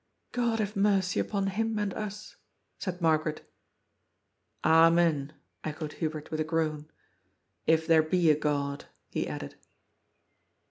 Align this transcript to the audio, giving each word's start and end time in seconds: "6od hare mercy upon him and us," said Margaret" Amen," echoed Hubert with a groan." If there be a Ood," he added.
"6od 0.33 0.57
hare 0.57 0.71
mercy 0.73 1.19
upon 1.19 1.45
him 1.45 1.77
and 1.77 1.93
us," 1.93 2.35
said 2.79 3.01
Margaret" 3.01 3.47
Amen," 4.65 5.31
echoed 5.63 5.93
Hubert 5.93 6.31
with 6.31 6.39
a 6.39 6.43
groan." 6.43 6.89
If 7.67 7.85
there 7.85 8.01
be 8.01 8.31
a 8.31 8.35
Ood," 8.35 8.85
he 9.09 9.27
added. 9.27 9.57